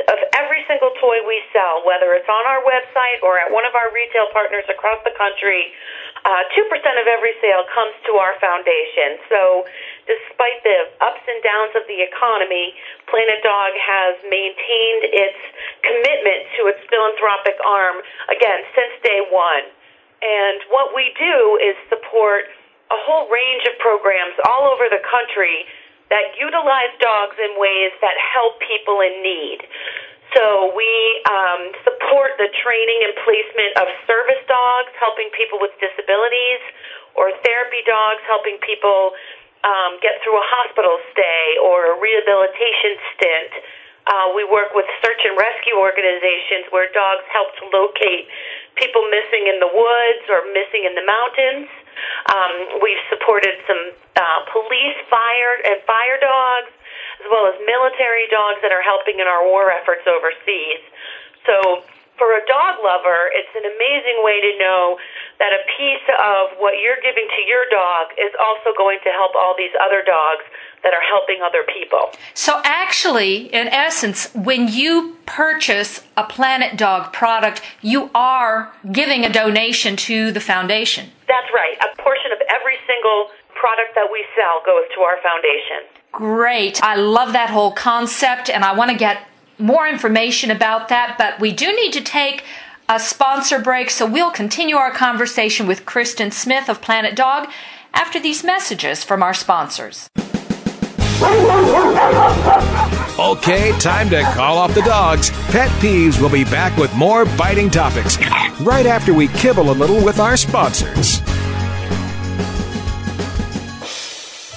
of 0.07 0.19
every 0.39 0.63
single 0.71 0.95
toy 1.03 1.19
we 1.27 1.43
sell, 1.53 1.83
whether 1.83 2.15
it's 2.15 2.31
on 2.31 2.45
our 2.47 2.63
website 2.63 3.21
or 3.27 3.43
at 3.43 3.51
one 3.51 3.67
of 3.67 3.75
our 3.75 3.91
retail 3.91 4.31
partners 4.33 4.65
across 4.71 5.03
the 5.03 5.13
country. 5.19 5.75
Uh, 6.27 6.43
2% 6.59 6.67
of 6.99 7.07
every 7.07 7.39
sale 7.39 7.63
comes 7.71 7.95
to 8.03 8.19
our 8.19 8.35
foundation. 8.43 9.15
So, 9.31 9.63
despite 10.11 10.59
the 10.67 10.91
ups 10.99 11.23
and 11.23 11.39
downs 11.39 11.79
of 11.79 11.87
the 11.87 12.03
economy, 12.03 12.75
Planet 13.07 13.47
Dog 13.47 13.71
has 13.79 14.19
maintained 14.27 15.07
its 15.15 15.39
commitment 15.87 16.51
to 16.59 16.67
its 16.67 16.83
philanthropic 16.91 17.55
arm, 17.63 18.03
again, 18.27 18.59
since 18.75 18.99
day 19.07 19.23
one. 19.31 19.71
And 20.19 20.67
what 20.75 20.91
we 20.99 21.15
do 21.15 21.63
is 21.63 21.79
support 21.87 22.51
a 22.91 22.99
whole 23.07 23.31
range 23.31 23.63
of 23.71 23.79
programs 23.79 24.35
all 24.51 24.67
over 24.67 24.91
the 24.91 25.03
country 25.07 25.63
that 26.11 26.35
utilize 26.39 26.91
dogs 26.99 27.39
in 27.39 27.55
ways 27.55 27.95
that 28.03 28.19
help 28.19 28.59
people 28.67 28.99
in 28.99 29.23
need. 29.23 29.63
So 30.35 30.75
we 30.75 30.91
um, 31.31 31.71
support 31.87 32.35
the 32.39 32.51
training 32.63 33.01
and 33.07 33.15
placement 33.23 33.73
of 33.79 33.87
service 34.07 34.43
dogs, 34.51 34.91
helping 34.99 35.31
people 35.37 35.63
with 35.63 35.71
disabilities, 35.79 36.63
or 37.15 37.31
therapy 37.47 37.83
dogs, 37.87 38.21
helping 38.27 38.59
people 38.61 39.15
um, 39.65 39.99
get 40.03 40.21
through 40.23 40.37
a 40.37 40.47
hospital 40.47 40.99
stay 41.15 41.59
or 41.63 41.93
a 41.93 41.95
rehabilitation 41.99 42.99
stint. 43.15 43.53
Uh, 44.07 44.31
we 44.39 44.47
work 44.47 44.71
with 44.71 44.87
search 45.03 45.19
and 45.27 45.35
rescue 45.35 45.75
organizations 45.75 46.71
where 46.71 46.87
dogs 46.95 47.27
help 47.35 47.51
to 47.59 47.67
locate 47.75 48.31
people 48.79 49.03
missing 49.11 49.51
in 49.51 49.59
the 49.59 49.67
woods 49.67 50.25
or 50.31 50.47
missing 50.55 50.87
in 50.87 50.95
the 50.95 51.03
mountains. 51.03 51.67
Um, 52.31 52.79
we've 52.79 53.03
supported 53.11 53.59
some 53.67 53.83
uh, 54.15 54.47
police, 54.55 54.95
fire, 55.11 55.55
and 55.67 55.83
fire 55.91 56.19
dogs, 56.23 56.71
as 57.21 57.27
well 57.31 57.49
as 57.49 57.57
military 57.65 58.29
dogs 58.29 58.61
that 58.63 58.73
are 58.73 58.85
helping 58.85 59.19
in 59.21 59.27
our 59.27 59.45
war 59.49 59.73
efforts 59.73 60.05
overseas. 60.05 60.83
So, 61.45 61.85
for 62.17 62.33
a 62.33 62.41
dog 62.49 62.81
lover, 62.81 63.29
it's 63.37 63.53
an 63.53 63.69
amazing 63.69 64.25
way 64.25 64.41
to 64.41 64.53
know 64.59 64.97
that 65.39 65.53
a 65.53 65.63
piece 65.77 66.07
of 66.17 66.57
what 66.57 66.81
you're 66.81 67.01
giving 67.05 67.29
to 67.29 67.43
your 67.45 67.69
dog 67.69 68.09
is 68.17 68.33
also 68.41 68.73
going 68.77 68.99
to 69.05 69.11
help 69.13 69.37
all 69.37 69.55
these 69.57 69.73
other 69.77 70.01
dogs 70.01 70.45
that 70.83 70.95
are 70.95 71.05
helping 71.05 71.45
other 71.45 71.65
people. 71.69 72.11
So, 72.33 72.61
actually, 72.65 73.53
in 73.53 73.69
essence, 73.69 74.33
when 74.35 74.69
you 74.69 75.17
purchase 75.27 76.03
a 76.17 76.25
Planet 76.25 76.79
Dog 76.79 77.13
product, 77.13 77.61
you 77.83 78.11
are 78.15 78.73
giving 78.93 79.25
a 79.25 79.33
donation 79.33 79.97
to 80.09 80.33
the 80.33 80.41
foundation. 80.41 81.11
That's 81.29 81.49
right. 81.53 81.77
A 81.81 82.01
portion 82.01 82.33
of 82.33 82.39
every 82.49 82.77
single 82.87 83.29
product 83.61 83.95
that 83.95 84.09
we 84.13 84.25
sell 84.37 84.63
goes 84.65 84.85
to 84.95 85.01
our 85.01 85.19
foundation. 85.23 85.89
Great. 86.13 86.83
I 86.83 86.97
love 86.97 87.33
that 87.33 87.51
whole 87.51 87.73
concept, 87.73 88.49
and 88.49 88.65
I 88.65 88.75
want 88.75 88.91
to 88.91 88.97
get 88.97 89.27
more 89.59 89.89
information 89.89 90.51
about 90.51 90.89
that, 90.89 91.17
but 91.19 91.41
we 91.41 91.53
do 91.53 91.75
need 91.75 91.93
to 91.93 92.01
take 92.01 92.45
a 92.89 93.01
sponsor 93.01 93.59
break, 93.59 93.91
so 93.91 94.07
we'll 94.07 94.31
continue 94.31 94.77
our 94.77 94.91
conversation 94.91 95.67
with 95.67 95.85
Kristen 95.85 96.31
Smith 96.31 96.69
of 96.69 96.81
Planet 96.81 97.17
Dog 97.17 97.49
after 97.93 98.21
these 98.21 98.45
messages 98.45 99.03
from 99.03 99.23
our 99.23 99.35
sponsors. 99.35 100.09
Okay, 103.19 103.73
time 103.79 104.11
to 104.11 104.23
call 104.35 104.59
off 104.59 104.75
the 104.75 104.83
dogs. 104.83 105.31
Pet 105.51 105.71
Peeves 105.81 106.21
will 106.21 106.29
be 106.29 106.45
back 106.45 106.77
with 106.77 106.95
more 106.95 107.25
biting 107.25 107.71
topics 107.71 108.19
right 108.61 108.87
after 108.87 109.15
we 109.15 109.29
kibble 109.29 109.71
a 109.71 109.73
little 109.73 110.05
with 110.05 110.21
our 110.21 110.37
sponsors. 110.37 111.21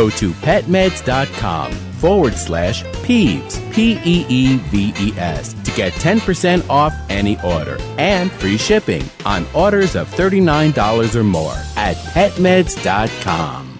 Go 0.00 0.08
to 0.08 0.30
petmeds.com 0.30 1.72
forward 2.00 2.32
slash 2.32 2.84
Peeves, 3.04 3.60
P 3.70 4.00
E 4.02 4.24
E 4.30 4.56
V 4.56 4.94
E 4.98 5.12
S, 5.18 5.52
to 5.52 5.70
get 5.72 5.92
10% 5.92 6.66
off 6.70 6.94
any 7.10 7.38
order 7.42 7.76
and 7.98 8.32
free 8.32 8.56
shipping 8.56 9.04
on 9.26 9.44
orders 9.52 9.96
of 9.96 10.08
$39 10.08 11.14
or 11.14 11.22
more 11.22 11.58
at 11.76 11.96
petmeds.com. 12.14 13.78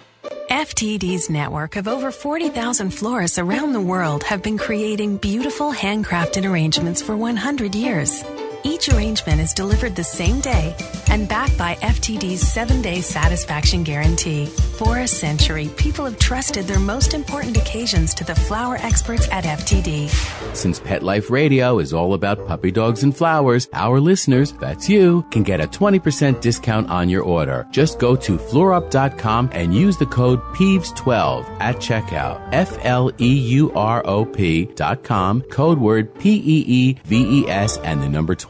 FTD's 0.50 1.30
network 1.30 1.76
of 1.76 1.88
over 1.88 2.10
40,000 2.10 2.90
florists 2.90 3.38
around 3.38 3.72
the 3.72 3.80
world 3.80 4.22
have 4.24 4.42
been 4.42 4.58
creating 4.58 5.16
beautiful 5.16 5.72
handcrafted 5.72 6.44
arrangements 6.44 7.00
for 7.00 7.16
100 7.16 7.74
years. 7.74 8.22
Each 8.62 8.90
arrangement 8.90 9.40
is 9.40 9.54
delivered 9.54 9.96
the 9.96 10.04
same 10.04 10.40
day 10.40 10.76
and 11.08 11.26
backed 11.26 11.56
by 11.56 11.76
FTD's 11.76 12.46
seven 12.46 12.82
day 12.82 13.00
satisfaction 13.00 13.82
guarantee. 13.82 14.46
For 14.46 14.98
a 14.98 15.08
century, 15.08 15.68
people 15.76 16.04
have 16.04 16.18
trusted 16.18 16.66
their 16.66 16.78
most 16.78 17.14
important 17.14 17.56
occasions 17.56 18.12
to 18.14 18.24
the 18.24 18.34
flower 18.34 18.76
experts 18.76 19.28
at 19.30 19.44
FTD. 19.44 20.08
Since 20.54 20.78
Pet 20.80 21.02
Life 21.02 21.30
Radio 21.30 21.78
is 21.78 21.94
all 21.94 22.12
about 22.12 22.46
puppy 22.46 22.70
dogs 22.70 23.02
and 23.02 23.16
flowers, 23.16 23.66
our 23.72 23.98
listeners, 23.98 24.52
that's 24.52 24.88
you, 24.88 25.24
can 25.30 25.42
get 25.42 25.60
a 25.60 25.66
20% 25.66 26.40
discount 26.40 26.90
on 26.90 27.08
your 27.08 27.22
order. 27.22 27.66
Just 27.70 27.98
go 27.98 28.14
to 28.16 28.36
fleurop.com 28.36 29.50
and 29.52 29.74
use 29.74 29.96
the 29.96 30.06
code 30.06 30.40
PEEVES12 30.54 31.46
at 31.60 31.76
checkout. 31.76 32.46
F 32.52 32.76
L 32.84 33.10
E 33.18 33.32
U 33.32 33.72
R 33.72 34.02
O 34.06 34.24
P 34.26 34.66
dot 34.74 35.02
com, 35.02 35.40
code 35.42 35.78
word 35.78 36.14
P 36.18 36.34
E 36.34 36.64
E 36.66 36.96
V 37.04 37.40
E 37.40 37.48
S 37.48 37.78
and 37.78 38.02
the 38.02 38.08
number 38.08 38.34
12. 38.34 38.49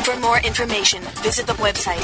For 0.03 0.19
more 0.19 0.39
information, 0.39 1.03
visit 1.21 1.45
the 1.45 1.53
website 1.53 1.99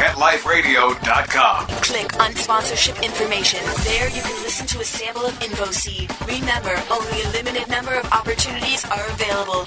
PetLifeRadio.com. 0.00 1.66
Click 1.82 2.20
on 2.20 2.34
sponsorship 2.34 3.02
information. 3.02 3.60
There 3.84 4.08
you 4.08 4.22
can 4.22 4.42
listen 4.42 4.66
to 4.68 4.80
a 4.80 4.84
sample 4.84 5.26
of 5.26 5.34
InfoSeed. 5.40 6.08
Remember, 6.26 6.74
only 6.90 7.22
a 7.22 7.28
limited 7.32 7.68
number 7.68 7.94
of 7.94 8.10
opportunities 8.12 8.84
are 8.86 9.06
available. 9.08 9.66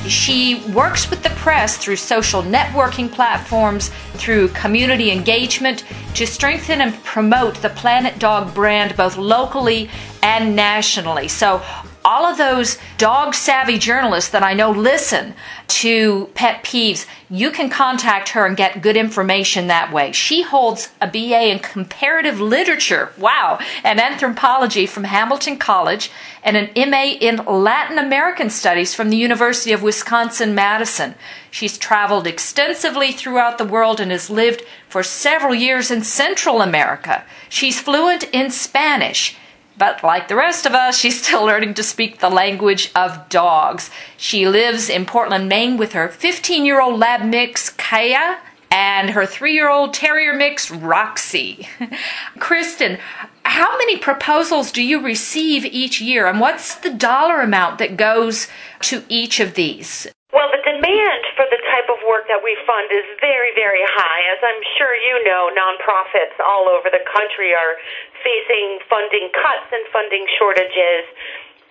She 0.07 0.63
works 0.75 1.09
with 1.09 1.23
the 1.23 1.31
press 1.31 1.79
through 1.79 1.97
social 1.97 2.43
networking 2.43 3.11
platforms, 3.11 3.91
through 4.17 4.49
community 4.49 5.11
engagement 5.11 5.85
to 6.17 6.27
strengthen 6.27 6.83
and 6.83 7.03
promote 7.05 7.55
the 7.63 7.71
Planet 7.71 8.19
Dog 8.19 8.53
brand 8.55 8.99
both 8.99 9.17
locally 9.17 9.89
and 10.23 10.55
nationally. 10.55 11.29
So, 11.29 11.63
all 12.09 12.25
of 12.25 12.39
those 12.39 12.79
dog 12.97 13.35
savvy 13.35 13.79
journalists 13.79 14.31
that 14.31 14.43
I 14.43 14.55
know 14.55 14.71
listen 14.71 15.35
to 15.67 16.31
Pet 16.33 16.65
Peeves, 16.65 17.05
you 17.29 17.51
can 17.51 17.69
contact 17.69 18.31
her 18.31 18.47
and 18.47 18.57
get 18.57 18.81
good 18.81 18.97
information 18.97 19.67
that 19.67 19.93
way. 19.93 20.13
She 20.13 20.41
holds 20.41 20.89
a 21.03 21.07
BA 21.07 21.51
in 21.51 21.59
comparative 21.59 22.41
literature, 22.41 23.13
wow, 23.19 23.59
and 23.85 24.01
anthropology 24.01 24.87
from 24.87 25.05
Hamilton 25.05 25.59
College 25.59 26.11
and 26.43 26.57
an 26.57 26.91
MA 26.91 27.19
in 27.21 27.45
Latin 27.45 27.99
American 27.99 28.49
studies 28.49 28.95
from 28.95 29.11
the 29.11 29.19
University 29.19 29.73
of 29.73 29.83
Wisconsin 29.83 30.55
Madison. 30.55 31.15
She's 31.51 31.77
traveled 31.77 32.27
extensively 32.27 33.13
throughout 33.13 33.59
the 33.59 33.67
world 33.67 34.01
and 34.01 34.11
has 34.11 34.31
lived 34.31 34.63
for 34.89 35.03
several 35.03 35.55
years 35.55 35.91
in 35.91 36.03
Central 36.03 36.63
America. 36.63 37.25
She's 37.51 37.83
fluent 37.83 38.25
in 38.33 38.51
Spanish. 38.51 39.37
But 39.79 40.03
like 40.03 40.29
the 40.29 40.37
rest 40.37 40.67
of 40.67 40.75
us, 40.75 40.99
she's 40.99 41.23
still 41.23 41.45
learning 41.45 41.75
to 41.75 41.83
speak 41.83 42.19
the 42.19 42.29
language 42.29 42.91
of 42.95 43.29
dogs. 43.29 43.91
She 44.17 44.49
lives 44.49 44.91
in 44.91 45.07
Portland, 45.07 45.49
Maine 45.49 45.77
with 45.77 45.93
her 45.93 46.09
15 46.09 46.67
year 46.67 46.81
old 46.81 46.99
lab 46.99 47.25
mix, 47.25 47.71
Kaya, 47.71 48.41
and 48.71 49.11
her 49.11 49.25
three 49.25 49.55
year 49.55 49.71
old 49.71 49.95
terrier 49.95 50.35
mix, 50.35 50.71
Roxy. 50.71 51.69
Kristen, 52.39 52.99
how 53.45 53.79
many 53.79 53.97
proposals 53.97 54.73
do 54.73 54.83
you 54.83 55.01
receive 55.01 55.65
each 55.65 56.01
year, 56.01 56.27
and 56.27 56.41
what's 56.41 56.75
the 56.75 56.91
dollar 56.91 57.41
amount 57.41 57.79
that 57.79 57.97
goes 57.97 58.49
to 58.83 59.05
each 59.09 59.41
of 59.41 59.55
these? 59.55 60.07
Well, 60.33 60.51
the 60.51 60.71
demand 60.71 61.25
for 61.35 61.47
the 61.51 61.58
work 62.09 62.25
that 62.33 62.41
we 62.41 62.57
fund 62.65 62.89
is 62.89 63.05
very, 63.21 63.53
very 63.53 63.85
high. 63.85 64.23
As 64.33 64.41
I'm 64.41 64.63
sure 64.81 64.97
you 64.97 65.23
know, 65.29 65.53
nonprofits 65.53 66.41
all 66.41 66.73
over 66.73 66.89
the 66.89 67.05
country 67.05 67.53
are 67.53 67.77
facing 68.25 68.81
funding 68.89 69.29
cuts 69.37 69.69
and 69.71 69.85
funding 69.93 70.25
shortages. 70.41 71.05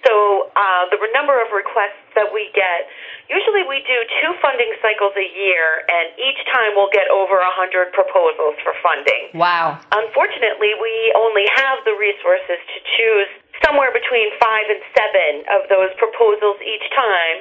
So 0.05 0.47
uh, 0.53 0.87
the 0.93 1.01
number 1.11 1.35
of 1.41 1.49
requests 1.51 1.99
that 2.13 2.29
we 2.29 2.53
get, 2.53 2.85
usually 3.27 3.65
we 3.65 3.81
do 3.83 3.97
two 4.21 4.31
funding 4.39 4.69
cycles 4.79 5.11
a 5.17 5.25
year, 5.25 5.83
and 5.89 6.13
each 6.21 6.37
time 6.53 6.77
we'll 6.77 6.93
get 6.93 7.09
over 7.09 7.41
a 7.41 7.51
100 7.57 7.91
proposals 7.97 8.55
for 8.61 8.77
funding. 8.85 9.33
Wow. 9.33 9.81
Unfortunately, 9.89 10.77
we 10.77 10.93
only 11.17 11.49
have 11.57 11.81
the 11.83 11.97
resources 11.97 12.61
to 12.61 12.77
choose 12.95 13.29
somewhere 13.65 13.89
between 13.89 14.29
five 14.37 14.69
and 14.69 14.81
seven 14.93 15.31
of 15.49 15.65
those 15.67 15.89
proposals 15.97 16.61
each 16.61 16.85
time, 16.93 17.37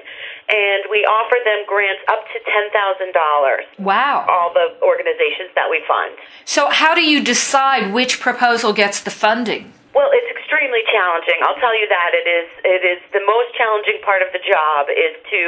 and 0.48 0.86
we 0.90 1.02
offer 1.04 1.36
them 1.42 1.66
grants 1.66 2.02
up 2.06 2.22
to 2.30 2.38
$10,000. 2.38 3.82
Wow. 3.82 4.26
All 4.30 4.54
the 4.54 4.78
organizations 4.82 5.50
that 5.54 5.66
we 5.70 5.82
fund. 5.86 6.14
So, 6.44 6.70
how 6.70 6.94
do 6.94 7.02
you 7.02 7.22
decide 7.22 7.92
which 7.92 8.20
proposal 8.20 8.72
gets 8.72 9.00
the 9.00 9.10
funding? 9.10 9.72
Well, 9.96 10.12
it's 10.12 10.28
extremely 10.28 10.84
challenging. 10.92 11.40
I'll 11.40 11.56
tell 11.56 11.72
you 11.72 11.88
that 11.88 12.12
it 12.12 12.28
is. 12.28 12.48
It 12.68 12.82
is 12.84 13.00
the 13.16 13.24
most 13.24 13.56
challenging 13.56 13.96
part 14.04 14.20
of 14.20 14.28
the 14.36 14.44
job 14.44 14.92
is 14.92 15.16
to 15.32 15.40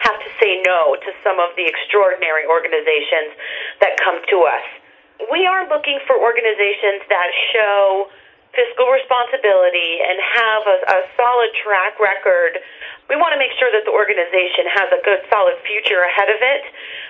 have 0.00 0.16
to 0.16 0.28
say 0.40 0.64
no 0.64 0.96
to 0.96 1.10
some 1.20 1.36
of 1.36 1.52
the 1.54 1.68
extraordinary 1.68 2.48
organizations 2.48 3.36
that 3.84 4.00
come 4.00 4.24
to 4.24 4.38
us. 4.48 4.66
We 5.28 5.44
are 5.44 5.68
looking 5.68 6.00
for 6.08 6.16
organizations 6.16 7.04
that 7.12 7.28
show 7.52 8.08
fiscal 8.54 8.90
responsibility 8.90 10.02
and 10.02 10.16
have 10.18 10.62
a, 10.66 10.76
a 10.90 10.98
solid 11.14 11.50
track 11.62 11.98
record. 12.02 12.58
We 13.06 13.14
want 13.18 13.34
to 13.34 13.40
make 13.40 13.54
sure 13.58 13.70
that 13.70 13.86
the 13.86 13.94
organization 13.94 14.66
has 14.74 14.88
a 14.90 15.00
good, 15.02 15.22
solid 15.30 15.58
future 15.66 16.02
ahead 16.02 16.30
of 16.30 16.40
it 16.42 16.62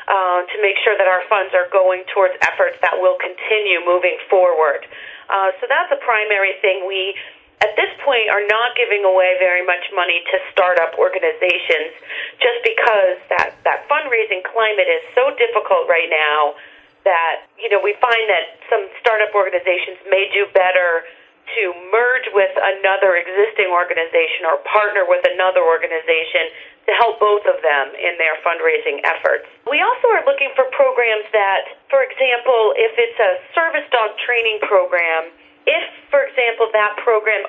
uh, 0.09 0.41
to 0.49 0.57
make 0.61 0.77
sure 0.85 0.97
that 0.97 1.09
our 1.09 1.25
funds 1.29 1.53
are 1.57 1.69
going 1.73 2.05
towards 2.13 2.37
efforts 2.45 2.77
that 2.85 2.97
will 3.01 3.17
continue 3.21 3.81
moving 3.85 4.17
forward. 4.29 4.85
Uh, 5.29 5.53
so 5.61 5.69
that's 5.69 5.93
a 5.93 6.01
primary 6.05 6.57
thing. 6.61 6.85
We, 6.85 7.17
at 7.61 7.77
this 7.77 7.93
point, 8.05 8.29
are 8.33 8.45
not 8.45 8.77
giving 8.77 9.05
away 9.05 9.37
very 9.41 9.65
much 9.65 9.85
money 9.93 10.21
to 10.33 10.37
startup 10.53 10.97
organizations 10.97 11.93
just 12.41 12.61
because 12.65 13.17
that, 13.33 13.57
that 13.65 13.89
fundraising 13.89 14.45
climate 14.45 14.89
is 14.89 15.05
so 15.17 15.33
difficult 15.37 15.89
right 15.89 16.09
now 16.09 16.57
that, 17.05 17.49
you 17.57 17.69
know, 17.73 17.81
we 17.81 17.97
find 18.01 18.29
that 18.29 18.61
some 18.69 18.85
startup 19.01 19.33
organizations 19.33 19.97
may 20.09 20.29
do 20.33 20.45
better 20.53 21.09
to 21.57 21.63
merge 21.91 22.29
with 22.31 22.53
another 22.55 23.17
existing 23.19 23.71
organization 23.73 24.47
or 24.47 24.63
partner 24.69 25.07
with 25.09 25.25
another 25.27 25.65
organization 25.65 26.51
to 26.87 26.93
help 26.99 27.21
both 27.21 27.45
of 27.47 27.61
them 27.63 27.95
in 27.95 28.19
their 28.19 28.35
fundraising 28.43 28.99
efforts. 29.05 29.47
We 29.69 29.83
also 29.83 30.11
are 30.15 30.25
looking 30.27 30.51
for 30.59 30.67
programs 30.75 31.29
that, 31.33 31.77
for 31.91 32.03
example, 32.03 32.75
if 32.79 32.93
it's 32.99 33.19
a 33.21 33.33
service 33.55 33.87
dog 33.93 34.17
training 34.23 34.59
program, 34.65 35.31
if, 35.69 35.85
for 36.09 36.25
example, 36.25 36.73
that 36.73 36.97
program 36.99 37.47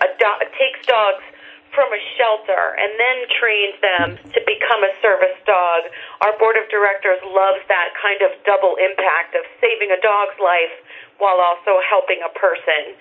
takes 0.60 0.82
dogs 0.86 1.24
from 1.72 1.88
a 1.96 2.02
shelter 2.20 2.76
and 2.76 2.92
then 3.00 3.18
trains 3.40 3.76
them 3.80 4.08
to 4.36 4.40
become 4.44 4.84
a 4.84 4.92
service 5.00 5.36
dog, 5.48 5.88
our 6.20 6.36
board 6.38 6.60
of 6.60 6.68
directors 6.68 7.20
loves 7.24 7.64
that 7.72 7.96
kind 7.96 8.20
of 8.22 8.36
double 8.44 8.76
impact 8.76 9.34
of 9.40 9.48
saving 9.64 9.90
a 9.90 10.00
dog's 10.04 10.36
life 10.38 10.76
while 11.18 11.40
also 11.40 11.80
helping 11.88 12.20
a 12.22 12.32
person 12.36 13.00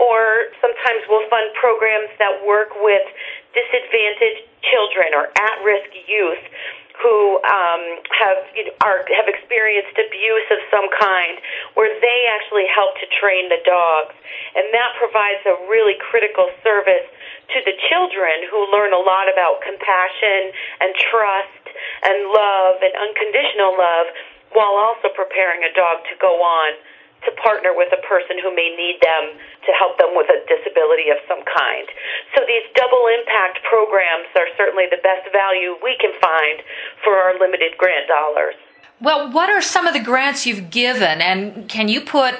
or 0.00 0.48
sometimes 0.64 1.04
we'll 1.12 1.28
fund 1.28 1.52
programs 1.60 2.08
that 2.16 2.40
work 2.42 2.72
with 2.80 3.04
disadvantaged 3.52 4.48
children 4.64 5.12
or 5.12 5.28
at-risk 5.36 5.92
youth 6.08 6.40
who 7.00 7.40
um, 7.48 7.82
have 8.12 8.44
you 8.52 8.68
know, 8.68 8.76
are 8.84 9.00
have 9.08 9.24
experienced 9.24 9.96
abuse 9.96 10.48
of 10.52 10.60
some 10.68 10.84
kind, 11.00 11.40
where 11.72 11.88
they 11.88 12.20
actually 12.28 12.68
help 12.68 12.92
to 13.00 13.08
train 13.16 13.48
the 13.48 13.60
dogs, 13.64 14.12
and 14.52 14.68
that 14.72 14.92
provides 15.00 15.40
a 15.48 15.56
really 15.72 15.96
critical 15.96 16.52
service 16.60 17.08
to 17.56 17.58
the 17.64 17.72
children 17.88 18.44
who 18.52 18.68
learn 18.68 18.92
a 18.92 19.00
lot 19.00 19.32
about 19.32 19.64
compassion 19.64 20.52
and 20.84 20.92
trust 21.08 21.64
and 22.04 22.28
love 22.28 22.84
and 22.84 22.92
unconditional 22.92 23.72
love, 23.80 24.12
while 24.52 24.76
also 24.76 25.08
preparing 25.16 25.64
a 25.64 25.72
dog 25.72 26.04
to 26.04 26.14
go 26.20 26.36
on 26.44 26.76
to 27.24 27.30
partner 27.42 27.76
with 27.76 27.92
a 27.92 28.00
person 28.06 28.40
who 28.40 28.54
may 28.54 28.72
need 28.76 28.98
them 29.02 29.36
to 29.66 29.70
help 29.76 29.98
them 29.98 30.16
with 30.16 30.28
a 30.32 30.40
disability 30.48 31.12
of 31.12 31.20
some 31.28 31.40
kind. 31.44 31.86
So 32.34 32.44
these 32.48 32.64
double 32.74 33.04
impact 33.20 33.60
programs 33.68 34.32
are 34.36 34.48
certainly 34.56 34.88
the 34.88 35.00
best 35.04 35.28
value 35.32 35.76
we 35.84 35.96
can 36.00 36.12
find 36.20 36.64
for 37.04 37.16
our 37.16 37.38
limited 37.38 37.76
grant 37.76 38.08
dollars. 38.08 38.56
Well, 39.00 39.32
what 39.32 39.48
are 39.48 39.62
some 39.62 39.86
of 39.86 39.94
the 39.94 40.00
grants 40.00 40.46
you've 40.46 40.70
given, 40.70 41.20
and 41.20 41.68
can 41.68 41.88
you 41.88 42.00
put 42.00 42.36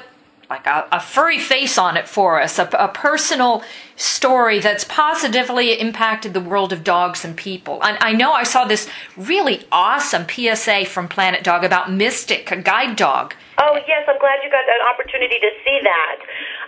like 0.51 0.67
a, 0.67 0.89
a 0.91 1.01
furry 1.01 1.39
face 1.39 1.79
on 1.79 1.97
it 1.97 2.09
for 2.09 2.43
us, 2.43 2.59
a, 2.59 2.69
a, 2.73 2.89
personal 2.89 3.63
story 3.95 4.59
that's 4.59 4.83
positively 4.83 5.79
impacted 5.81 6.35
the 6.35 6.41
world 6.41 6.73
of 6.73 6.83
dogs 6.83 7.25
and 7.25 7.37
people. 7.37 7.81
And 7.85 7.97
I 8.01 8.13
know 8.13 8.33
I 8.33 8.43
saw 8.43 8.65
this 8.65 8.89
really 9.17 9.65
awesome 9.71 10.27
PSA 10.29 10.87
from 10.87 11.07
Planet 11.07 11.45
Dog 11.45 11.63
about 11.63 11.93
Mystic, 11.93 12.51
a 12.51 12.57
guide 12.57 12.97
dog. 12.97 13.35
Oh, 13.61 13.77
yes, 13.85 14.09
I'm 14.09 14.17
glad 14.17 14.41
you 14.41 14.49
got 14.49 14.65
an 14.65 14.83
opportunity 14.89 15.37
to 15.37 15.51
see 15.61 15.79
that. 15.85 16.17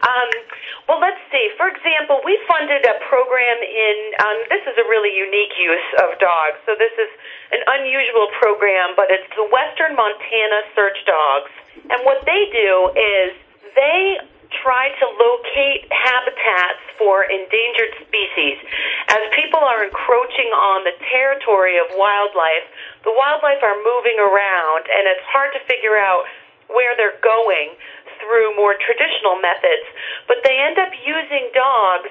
Um, 0.04 0.28
well, 0.84 1.00
let's 1.00 1.20
see. 1.32 1.48
For 1.56 1.72
example, 1.72 2.20
we 2.20 2.36
funded 2.44 2.84
a 2.84 3.00
program 3.08 3.58
in, 3.64 3.96
um, 4.20 4.38
this 4.52 4.60
is 4.68 4.76
a 4.76 4.84
really 4.92 5.08
unique 5.08 5.56
use 5.56 5.88
of 6.04 6.20
dogs. 6.20 6.60
So 6.68 6.76
this 6.76 6.92
is 7.00 7.08
an 7.56 7.64
unusual 7.80 8.28
program, 8.36 8.92
but 8.92 9.08
it's 9.08 9.24
the 9.32 9.48
Western 9.48 9.96
Montana 9.96 10.68
Search 10.76 11.00
Dogs. 11.08 11.52
And 11.88 12.04
what 12.04 12.28
they 12.28 12.52
do 12.52 12.92
is 12.92 13.40
they 13.72 14.20
try 14.60 14.92
to 14.92 15.06
locate 15.16 15.88
habitats 15.88 16.84
for 17.00 17.24
endangered 17.24 18.04
species. 18.04 18.60
As 19.08 19.32
people 19.32 19.64
are 19.64 19.88
encroaching 19.88 20.52
on 20.52 20.84
the 20.84 20.92
territory 21.08 21.80
of 21.80 21.88
wildlife, 21.96 22.68
the 23.08 23.16
wildlife 23.16 23.64
are 23.64 23.80
moving 23.80 24.20
around, 24.20 24.84
and 24.92 25.08
it's 25.08 25.24
hard 25.32 25.56
to 25.56 25.60
figure 25.64 25.96
out 25.96 26.28
where 26.74 26.96
they're 26.96 27.20
going 27.22 27.76
through 28.20 28.54
more 28.54 28.78
traditional 28.78 29.38
methods. 29.42 29.86
But 30.30 30.42
they 30.46 30.54
end 30.58 30.78
up 30.78 30.92
using 31.02 31.50
dogs 31.52 32.10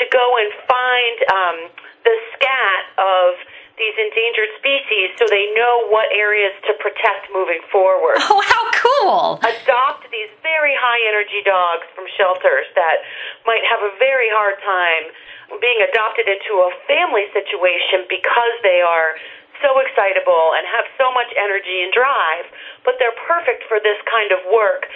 to 0.00 0.04
go 0.10 0.24
and 0.38 0.50
find 0.66 1.16
um, 1.30 1.56
the 2.02 2.16
scat 2.34 2.82
of 2.98 3.38
these 3.80 3.96
endangered 3.96 4.52
species 4.60 5.16
so 5.16 5.24
they 5.32 5.48
know 5.56 5.88
what 5.88 6.12
areas 6.12 6.52
to 6.68 6.76
protect 6.78 7.32
moving 7.32 7.62
forward. 7.72 8.20
Oh, 8.32 8.40
how 8.44 8.64
cool! 8.76 9.40
Adopt 9.42 10.08
these 10.12 10.30
very 10.44 10.76
high 10.76 11.00
energy 11.08 11.40
dogs 11.44 11.88
from 11.96 12.04
shelters 12.16 12.68
that 12.76 13.02
might 13.48 13.64
have 13.64 13.80
a 13.80 13.92
very 13.98 14.28
hard 14.30 14.60
time 14.60 15.12
being 15.60 15.84
adopted 15.84 16.28
into 16.28 16.64
a 16.64 16.70
family 16.88 17.28
situation 17.36 18.08
because 18.08 18.54
they 18.62 18.80
are 18.80 19.18
so 19.62 19.78
excitable 19.80 20.52
and 20.58 20.66
have 20.68 20.86
so 20.98 21.14
much 21.14 21.30
energy 21.38 21.86
and 21.86 21.90
drive, 21.94 22.46
but 22.84 22.98
they're 22.98 23.16
perfect 23.24 23.64
for 23.70 23.78
this 23.80 23.98
kind 24.10 24.34
of 24.34 24.42
work 24.50 24.90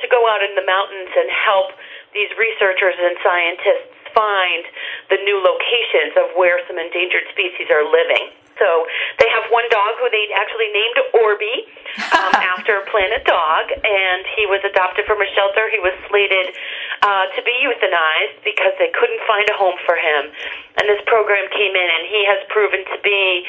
to 0.00 0.06
go 0.08 0.28
out 0.28 0.40
in 0.44 0.52
the 0.56 0.64
mountains 0.64 1.12
and 1.12 1.28
help 1.28 1.72
these 2.12 2.30
researchers 2.36 2.96
and 2.96 3.16
scientists 3.20 3.90
find 4.12 4.62
the 5.08 5.18
new 5.22 5.38
locations 5.40 6.16
of 6.18 6.34
where 6.34 6.58
some 6.66 6.78
endangered 6.78 7.24
species 7.30 7.68
are 7.70 7.86
living. 7.86 8.34
So 8.60 8.84
they 9.16 9.28
have 9.32 9.48
one 9.48 9.64
dog 9.72 9.96
who 9.96 10.12
they 10.12 10.28
actually 10.36 10.68
named 10.68 10.98
Orbee 11.16 11.64
um, 12.12 12.34
after 12.52 12.84
Planet 12.92 13.24
Dog, 13.24 13.72
and 13.72 14.20
he 14.36 14.44
was 14.44 14.60
adopted 14.68 15.08
from 15.08 15.24
a 15.24 15.28
shelter. 15.32 15.72
He 15.72 15.80
was 15.80 15.96
slated 16.12 16.52
uh, 17.02 17.24
to 17.32 17.40
be 17.42 17.54
euthanized 17.64 18.44
because 18.44 18.76
they 18.78 18.92
couldn't 18.92 19.20
find 19.26 19.48
a 19.48 19.56
home 19.56 19.76
for 19.88 19.96
him. 19.96 20.28
And 20.76 20.84
this 20.88 21.00
program 21.06 21.48
came 21.48 21.72
in, 21.72 21.88
and 21.88 22.04
he 22.08 22.22
has 22.28 22.40
proven 22.48 22.84
to 22.92 22.98
be 23.02 23.44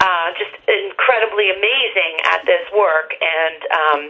uh, 0.00 0.34
just 0.34 0.54
incredibly 0.66 1.50
amazing 1.50 2.14
at 2.26 2.42
this 2.46 2.66
work. 2.74 3.14
And 3.18 3.58
um, 3.70 4.00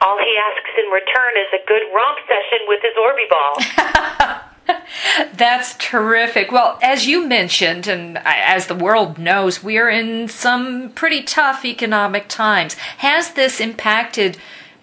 all 0.00 0.18
he 0.18 0.32
asks 0.36 0.72
in 0.80 0.88
return 0.90 1.32
is 1.36 1.50
a 1.52 1.62
good 1.68 1.84
romp 1.92 2.18
session 2.24 2.64
with 2.66 2.80
his 2.80 2.96
Orbee 2.96 3.28
ball. 3.28 3.54
That's 5.34 5.74
terrific. 5.76 6.52
Well, 6.52 6.78
as 6.82 7.06
you 7.06 7.26
mentioned, 7.26 7.86
and 7.86 8.18
as 8.24 8.66
the 8.66 8.74
world 8.74 9.18
knows, 9.18 9.62
we 9.62 9.78
are 9.78 9.88
in 9.88 10.28
some 10.28 10.90
pretty 10.90 11.22
tough 11.22 11.64
economic 11.64 12.28
times. 12.28 12.74
Has 12.98 13.32
this 13.32 13.60
impacted 13.60 14.36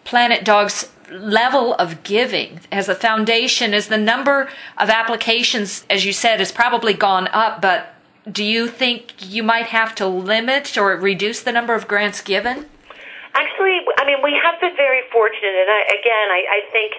Planet 0.04 0.43
Dog's 0.43 0.91
level 1.12 1.74
of 1.76 2.04
giving 2.04 2.62
as 2.72 2.89
a 2.89 2.96
foundation? 2.96 3.74
As 3.74 3.88
the 3.88 3.98
number 3.98 4.50
of 4.78 4.89
applications, 4.89 5.86
as 5.89 6.06
you 6.06 6.13
said, 6.13 6.39
has 6.39 6.52
probably 6.52 6.94
gone 6.94 7.28
up, 7.30 7.62
but 7.62 7.94
do 8.32 8.44
you 8.44 8.68
think 8.68 9.13
you 9.20 9.44
might 9.44 9.68
have 9.68 9.94
to 9.96 10.08
limit 10.08 10.78
or 10.78 10.98
reduce 10.98 11.41
the 11.41 11.52
number 11.52 11.76
of 11.76 11.88
grants 11.88 12.22
given? 12.22 12.65
Actually, 13.36 13.84
I 14.00 14.08
mean, 14.08 14.24
we 14.24 14.32
have 14.32 14.56
been 14.63 14.76
very 14.80 15.04
fortunate, 15.12 15.56
and 15.60 15.70
I, 15.70 15.82
again, 15.91 16.28
I, 16.32 16.41
I 16.48 16.62
think 16.72 16.96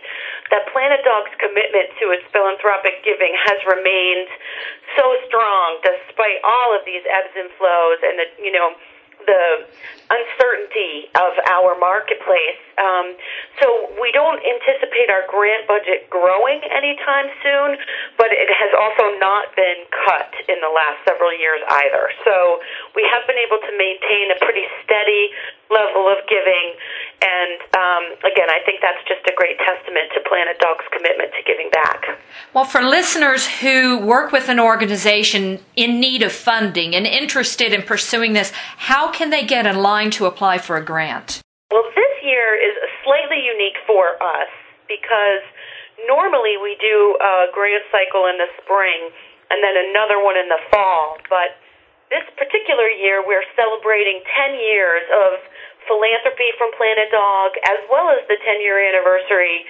that 0.53 0.69
Planet 0.69 1.01
Dog's 1.01 1.33
commitment 1.41 1.91
to 1.99 2.13
its 2.13 2.23
philanthropic 2.29 3.01
giving 3.03 3.33
has 3.49 3.59
remained 3.65 4.29
so 4.95 5.17
strong 5.27 5.81
despite 5.81 6.39
all 6.45 6.77
of 6.77 6.85
these 6.85 7.03
ebbs 7.09 7.33
and 7.35 7.49
flows 7.57 7.99
and 8.05 8.21
the, 8.21 8.27
you 8.37 8.53
know, 8.53 8.77
the 9.27 9.67
uncertainty 10.07 11.11
of 11.19 11.35
our 11.51 11.75
marketplace. 11.79 12.63
Um, 12.79 13.19
so 13.59 13.91
we 13.99 14.13
don't 14.15 14.39
anticipate 14.39 15.11
our 15.11 15.27
grant 15.27 15.67
budget 15.67 16.07
growing 16.11 16.63
anytime 16.71 17.27
soon, 17.43 17.79
but 18.15 18.31
it 18.31 18.47
has 18.47 18.73
also 18.77 19.19
not 19.19 19.51
been 19.59 19.83
cut 19.91 20.31
in 20.47 20.63
the 20.63 20.71
last 20.71 21.03
several 21.03 21.35
years 21.35 21.59
either. 21.83 22.13
So 22.23 22.63
we 22.95 23.03
have 23.11 23.27
been 23.27 23.41
able 23.41 23.59
to 23.67 23.73
maintain 23.75 24.31
a 24.31 24.39
pretty 24.39 24.67
steady 24.85 25.35
level 25.71 26.07
of 26.07 26.23
giving. 26.31 26.79
And 27.23 27.59
um, 27.75 28.05
again, 28.23 28.49
I 28.49 28.63
think 28.63 28.79
that's 28.81 29.03
just 29.11 29.27
a 29.27 29.35
great 29.35 29.59
testament 29.59 30.15
to 30.15 30.23
Planet 30.23 30.59
Dog's 30.63 30.87
commitment 30.95 31.35
to 31.35 31.43
giving 31.43 31.71
back. 31.75 32.16
Well, 32.55 32.65
for 32.65 32.83
listeners 32.83 33.47
who 33.47 33.99
work 33.99 34.33
with 34.33 34.49
an 34.49 34.61
organization 34.61 35.61
in 35.77 36.01
need 36.01 36.23
of 36.23 36.33
funding 36.33 36.95
and 36.95 37.07
interested 37.07 37.73
in 37.73 37.83
pursuing 37.83 38.33
this, 38.33 38.53
how 38.77 39.11
can 39.11 39.31
they 39.31 39.45
get 39.45 39.67
in 39.67 39.79
line 39.79 40.11
to 40.13 40.27
apply 40.27 40.59
for 40.59 40.77
a 40.77 40.85
grant? 40.85 41.41
Well, 41.71 41.85
this 41.95 42.15
year 42.23 42.55
is 42.57 42.75
slightly 43.05 43.41
unique 43.45 43.77
for 43.87 44.17
us 44.23 44.49
because 44.89 45.45
normally 46.07 46.57
we 46.57 46.77
do 46.81 47.17
a 47.21 47.53
grant 47.53 47.85
cycle 47.93 48.27
in 48.27 48.39
the 48.39 48.49
spring 48.63 49.11
and 49.51 49.63
then 49.63 49.77
another 49.91 50.23
one 50.23 50.37
in 50.37 50.49
the 50.49 50.63
fall. 50.71 51.19
But 51.29 51.59
this 52.11 52.27
particular 52.39 52.87
year, 52.89 53.23
we're 53.23 53.47
celebrating 53.55 54.23
10 54.23 54.55
years 54.59 55.05
of 55.11 55.43
philanthropy 55.87 56.51
from 56.59 56.75
Planet 56.75 57.11
Dog, 57.11 57.55
as 57.67 57.81
well 57.91 58.11
as 58.11 58.23
the 58.27 58.39
10 58.39 58.63
year 58.63 58.79
anniversary 58.79 59.67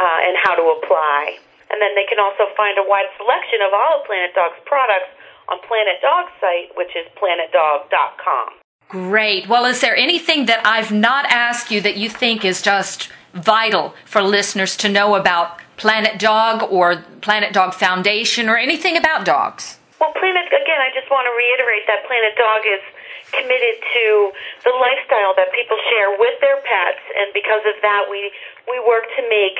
uh, 0.00 0.18
and 0.26 0.36
how 0.42 0.56
to 0.56 0.62
apply. 0.82 1.38
And 1.70 1.80
then 1.80 1.94
they 1.94 2.04
can 2.04 2.18
also 2.18 2.48
find 2.56 2.76
a 2.76 2.82
wide 2.84 3.06
selection 3.16 3.62
of 3.64 3.72
all 3.72 4.00
of 4.00 4.06
Planet 4.06 4.34
Dog's 4.34 4.58
products 4.66 5.08
on 5.48 5.58
Planet 5.68 6.02
Dog's 6.02 6.32
site, 6.40 6.76
which 6.76 6.94
is 6.96 7.06
planetdog.com. 7.16 8.61
Great. 8.92 9.48
Well, 9.48 9.64
is 9.64 9.80
there 9.80 9.96
anything 9.96 10.44
that 10.52 10.60
I've 10.68 10.92
not 10.92 11.24
asked 11.32 11.72
you 11.72 11.80
that 11.80 11.96
you 11.96 12.12
think 12.12 12.44
is 12.44 12.60
just 12.60 13.08
vital 13.32 13.96
for 14.04 14.20
listeners 14.20 14.76
to 14.84 14.88
know 14.92 15.16
about 15.16 15.56
Planet 15.80 16.20
Dog 16.20 16.68
or 16.68 17.00
Planet 17.24 17.56
Dog 17.56 17.72
Foundation 17.72 18.52
or 18.52 18.60
anything 18.60 19.00
about 19.00 19.24
dogs? 19.24 19.80
Well, 19.96 20.12
Planet, 20.12 20.44
again, 20.44 20.76
I 20.76 20.92
just 20.92 21.08
want 21.08 21.24
to 21.24 21.32
reiterate 21.32 21.88
that 21.88 22.04
Planet 22.04 22.36
Dog 22.36 22.68
is 22.68 22.84
committed 23.32 23.80
to 23.80 24.04
the 24.68 24.76
lifestyle 24.76 25.32
that 25.40 25.48
people 25.56 25.80
share 25.88 26.12
with 26.20 26.36
their 26.44 26.60
pets, 26.60 27.00
and 27.16 27.32
because 27.32 27.64
of 27.64 27.80
that, 27.80 28.12
we, 28.12 28.28
we 28.68 28.76
work 28.84 29.08
to 29.16 29.24
make 29.32 29.56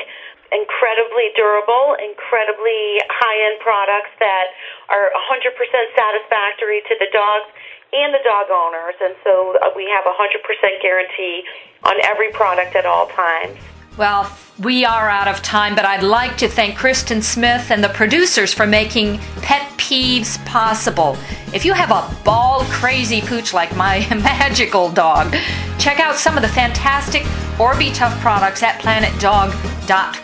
incredibly 0.53 1.33
durable, 1.33 1.97
incredibly 1.97 3.01
high 3.09 3.39
end 3.49 3.57
products 3.65 4.13
that 4.21 4.53
are 4.93 5.09
100% 5.09 5.57
satisfactory 5.97 6.85
to 6.85 6.95
the 7.01 7.09
dogs 7.17 7.49
and 7.93 8.15
the 8.15 8.23
dog 8.25 8.47
owners. 8.51 8.95
And 9.01 9.15
so 9.25 9.57
uh, 9.61 9.71
we 9.77 9.89
have 9.93 10.05
a 10.07 10.15
100% 10.17 10.83
guarantee 10.83 11.43
on 11.85 11.97
every 12.05 12.31
product 12.33 12.77
at 12.77 12.87
all 12.87 13.07
times. 13.09 13.59
Well, 13.99 14.35
we 14.63 14.87
are 14.87 15.11
out 15.11 15.29
of 15.29 15.43
time, 15.43 15.75
but 15.75 15.85
I'd 15.85 16.03
like 16.03 16.39
to 16.39 16.49
thank 16.49 16.79
Kristen 16.79 17.21
Smith 17.21 17.71
and 17.71 17.85
the 17.85 17.91
producers 17.91 18.55
for 18.55 18.67
making 18.67 19.19
Pet 19.43 19.69
Peeves 19.77 20.43
possible. 20.47 21.17
If 21.53 21.67
you 21.67 21.75
have 21.75 21.91
a 21.91 22.25
ball 22.25 22.65
crazy 22.65 23.21
pooch 23.21 23.53
like 23.53 23.77
my 23.77 23.99
magical 24.11 24.91
dog, 24.91 25.35
check 25.79 26.01
out 26.01 26.17
some 26.17 26.37
of 26.37 26.43
the 26.43 26.49
fantastic 26.49 27.23
Orbee 27.59 27.93
products 28.21 28.63
at 28.63 28.81
planetdog.com. 28.81 30.22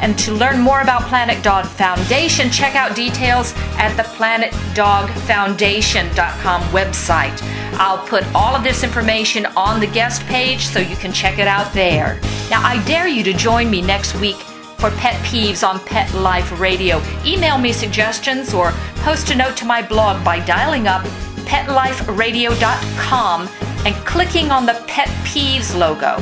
And 0.00 0.18
to 0.20 0.32
learn 0.32 0.60
more 0.60 0.80
about 0.80 1.02
Planet 1.02 1.42
Dog 1.42 1.66
Foundation, 1.66 2.48
check 2.50 2.74
out 2.74 2.96
details 2.96 3.52
at 3.76 3.94
the 3.96 4.02
planetdogfoundation.com 4.02 6.62
website. 6.62 7.38
I'll 7.74 8.06
put 8.06 8.24
all 8.34 8.54
of 8.54 8.62
this 8.62 8.84
information 8.84 9.46
on 9.56 9.80
the 9.80 9.86
guest 9.86 10.22
page 10.26 10.66
so 10.66 10.78
you 10.78 10.96
can 10.96 11.10
check 11.12 11.38
it 11.38 11.48
out 11.48 11.72
there. 11.72 12.20
Now, 12.50 12.62
I 12.62 12.84
dare 12.84 13.08
you 13.08 13.24
to 13.24 13.32
join 13.32 13.70
me 13.70 13.80
next 13.82 14.14
week 14.20 14.36
for 14.36 14.90
Pet 14.92 15.14
Peeves 15.24 15.66
on 15.66 15.80
Pet 15.80 16.12
Life 16.14 16.58
Radio. 16.58 17.02
Email 17.24 17.58
me 17.58 17.72
suggestions 17.72 18.52
or 18.52 18.72
post 18.96 19.30
a 19.30 19.34
note 19.34 19.56
to 19.58 19.64
my 19.64 19.80
blog 19.80 20.24
by 20.24 20.40
dialing 20.44 20.86
up 20.86 21.02
petliferadio.com 21.46 23.48
and 23.84 23.94
clicking 24.06 24.50
on 24.50 24.66
the 24.66 24.74
Pet 24.86 25.08
Peeves 25.24 25.74
logo. 25.78 26.18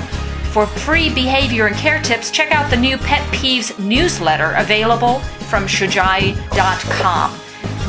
For 0.50 0.66
free 0.66 1.14
behavior 1.14 1.68
and 1.68 1.76
care 1.76 2.02
tips, 2.02 2.32
check 2.32 2.50
out 2.50 2.70
the 2.70 2.76
new 2.76 2.98
Pet 2.98 3.22
Peeves 3.32 3.78
newsletter 3.78 4.54
available 4.56 5.20
from 5.48 5.64
shojai.com. 5.66 7.30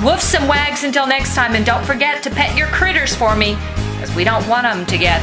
Woofs 0.04 0.40
and 0.40 0.48
wags 0.48 0.84
until 0.84 1.08
next 1.08 1.34
time, 1.34 1.56
and 1.56 1.66
don't 1.66 1.84
forget 1.84 2.22
to 2.22 2.30
pet 2.30 2.56
your 2.56 2.68
critters 2.68 3.16
for 3.16 3.36
me, 3.36 3.58
because 3.94 4.16
we 4.16 4.24
don't 4.24 4.48
want 4.48 4.64
them 4.64 4.86
to 4.86 4.98
get 5.00 5.20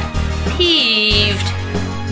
peeved. 0.57 1.45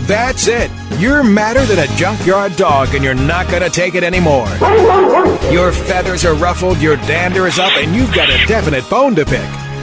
That's 0.08 0.48
it. 0.48 0.70
You're 0.98 1.22
madder 1.22 1.66
than 1.66 1.78
a 1.78 1.96
junkyard 1.98 2.56
dog, 2.56 2.94
and 2.94 3.04
you're 3.04 3.14
not 3.14 3.50
going 3.50 3.62
to 3.62 3.70
take 3.70 3.94
it 3.94 4.02
anymore. 4.02 4.48
Your 5.52 5.72
feathers 5.72 6.24
are 6.24 6.34
ruffled, 6.34 6.78
your 6.78 6.96
dander 6.96 7.46
is 7.46 7.58
up, 7.58 7.72
and 7.76 7.94
you've 7.94 8.14
got 8.14 8.30
a 8.30 8.46
definite 8.46 8.88
bone 8.88 9.14
to 9.16 9.26
pick. 9.26 9.67